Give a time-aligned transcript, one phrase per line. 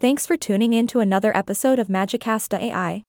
[0.00, 3.02] Thanks for tuning in to another episode of Magicasta AI.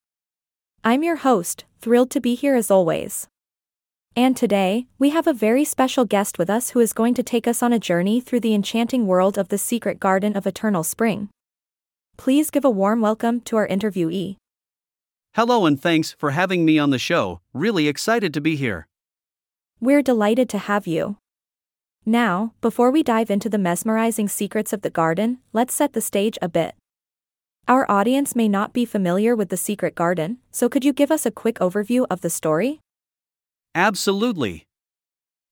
[0.83, 3.27] I'm your host, thrilled to be here as always.
[4.15, 7.47] And today, we have a very special guest with us who is going to take
[7.47, 11.29] us on a journey through the enchanting world of the secret garden of eternal spring.
[12.17, 14.38] Please give a warm welcome to our interviewee.
[15.36, 17.40] Hello and thanks for having me on the show.
[17.54, 18.88] Really excited to be here.
[19.80, 21.18] We're delighted to have you.
[22.04, 26.40] Now, before we dive into the mesmerizing secrets of the garden, let's set the stage
[26.42, 26.74] a bit.
[27.70, 31.27] Our audience may not be familiar with the secret garden, so could you give us
[31.27, 32.81] a quick overview of the story?
[33.75, 34.66] Absolutely.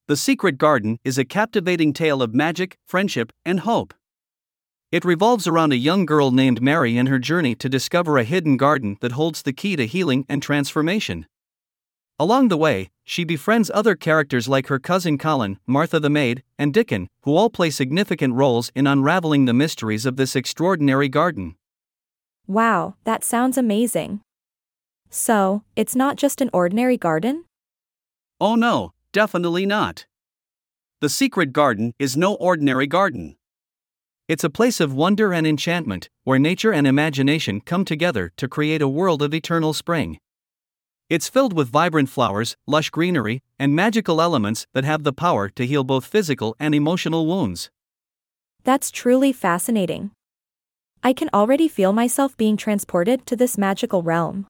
[0.08, 3.94] The Secret Garden is a captivating tale of magic, friendship, and hope.
[4.91, 8.58] It revolves around a young girl named Mary and her journey to discover a hidden
[8.58, 11.27] garden that holds the key to healing and transformation.
[12.17, 16.73] Along the way, she befriends other characters like her cousin Colin, Martha the maid, and
[16.73, 21.55] Dickon, who all play significant roles in unraveling the mysteries of this extraordinary garden.
[22.48, 24.22] Wow, that sounds amazing.
[25.10, 27.44] So, it's not just an ordinary garden?
[28.39, 30.06] Oh no, definitely not.
[31.02, 33.36] The Secret Garden is no ordinary garden.
[34.28, 38.82] It's a place of wonder and enchantment, where nature and imagination come together to create
[38.82, 40.17] a world of eternal spring.
[41.09, 45.66] It's filled with vibrant flowers, lush greenery, and magical elements that have the power to
[45.66, 47.70] heal both physical and emotional wounds.
[48.64, 50.11] That's truly fascinating.
[51.03, 54.48] I can already feel myself being transported to this magical realm.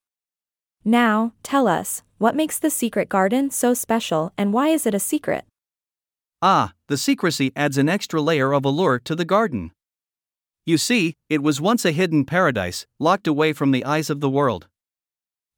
[0.83, 4.99] Now, tell us, what makes the secret garden so special and why is it a
[4.99, 5.45] secret?
[6.41, 9.71] Ah, the secrecy adds an extra layer of allure to the garden.
[10.65, 14.29] You see, it was once a hidden paradise, locked away from the eyes of the
[14.29, 14.67] world.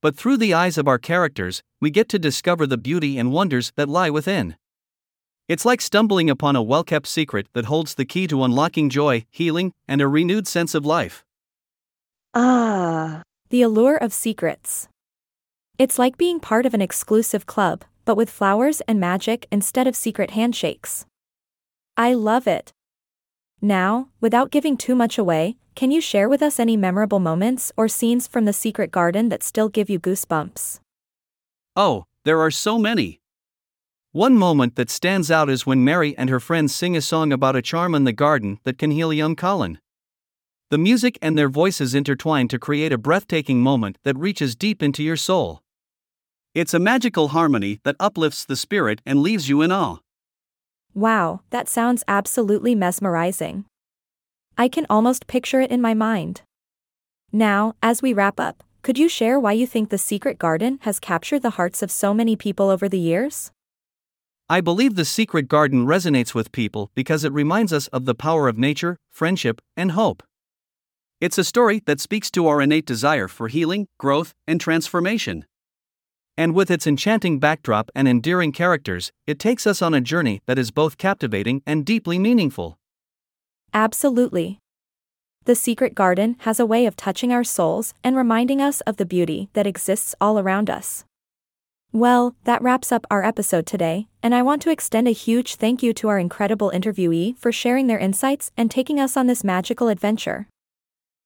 [0.01, 3.73] But through the eyes of our characters, we get to discover the beauty and wonders
[3.75, 4.55] that lie within.
[5.49, 9.25] It's like stumbling upon a well kept secret that holds the key to unlocking joy,
[9.31, 11.25] healing, and a renewed sense of life.
[12.35, 14.87] Ah, the allure of secrets.
[15.79, 19.95] It's like being part of an exclusive club, but with flowers and magic instead of
[19.95, 21.07] secret handshakes.
[21.97, 22.71] I love it.
[23.59, 27.87] Now, without giving too much away, can you share with us any memorable moments or
[27.87, 30.79] scenes from the secret garden that still give you goosebumps?
[31.75, 33.18] Oh, there are so many.
[34.11, 37.55] One moment that stands out is when Mary and her friends sing a song about
[37.55, 39.77] a charm in the garden that can heal young Colin.
[40.71, 45.03] The music and their voices intertwine to create a breathtaking moment that reaches deep into
[45.03, 45.61] your soul.
[46.55, 49.97] It's a magical harmony that uplifts the spirit and leaves you in awe.
[50.95, 53.65] Wow, that sounds absolutely mesmerizing.
[54.57, 56.41] I can almost picture it in my mind.
[57.31, 60.99] Now, as we wrap up, could you share why you think the secret garden has
[60.99, 63.51] captured the hearts of so many people over the years?
[64.51, 68.47] I believe the secret garden resonates with people because it reminds us of the power
[68.47, 70.23] of nature, friendship, and hope.
[71.21, 75.45] It's a story that speaks to our innate desire for healing, growth, and transformation.
[76.35, 80.57] And with its enchanting backdrop and endearing characters, it takes us on a journey that
[80.57, 82.79] is both captivating and deeply meaningful.
[83.71, 84.57] Absolutely.
[85.45, 89.05] The secret garden has a way of touching our souls and reminding us of the
[89.05, 91.05] beauty that exists all around us.
[91.91, 95.81] Well, that wraps up our episode today, and I want to extend a huge thank
[95.81, 99.87] you to our incredible interviewee for sharing their insights and taking us on this magical
[99.87, 100.47] adventure.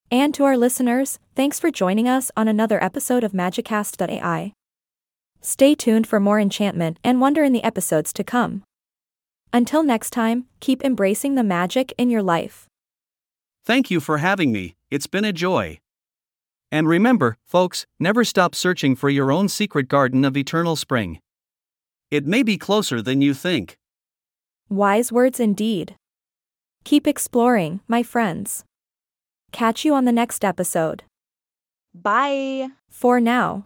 [0.09, 4.53] And to our listeners, thanks for joining us on another episode of Magicast.ai.
[5.41, 8.63] Stay tuned for more enchantment and wonder in the episodes to come.
[9.51, 12.68] Until next time, keep embracing the magic in your life.
[13.66, 15.80] Thank you for having me, it's been a joy.
[16.74, 21.20] And remember, folks, never stop searching for your own secret garden of eternal spring.
[22.10, 23.78] It may be closer than you think.
[24.70, 25.96] Wise words indeed.
[26.84, 28.66] Keep exploring, my friends.
[29.52, 31.04] Catch you on the next episode.
[31.94, 32.70] Bye.
[32.90, 33.66] For now.